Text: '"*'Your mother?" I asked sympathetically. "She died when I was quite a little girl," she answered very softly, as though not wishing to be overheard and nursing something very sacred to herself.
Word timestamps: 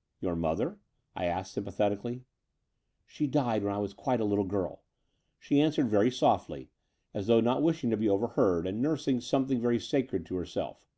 '"*'Your 0.20 0.34
mother?" 0.34 0.76
I 1.14 1.26
asked 1.26 1.52
sympathetically. 1.52 2.24
"She 3.06 3.28
died 3.28 3.62
when 3.62 3.72
I 3.72 3.78
was 3.78 3.94
quite 3.94 4.18
a 4.20 4.24
little 4.24 4.42
girl," 4.44 4.82
she 5.38 5.60
answered 5.60 5.88
very 5.88 6.10
softly, 6.10 6.72
as 7.14 7.28
though 7.28 7.38
not 7.40 7.62
wishing 7.62 7.88
to 7.90 7.96
be 7.96 8.08
overheard 8.08 8.66
and 8.66 8.82
nursing 8.82 9.20
something 9.20 9.60
very 9.60 9.78
sacred 9.78 10.26
to 10.26 10.34
herself. 10.34 10.88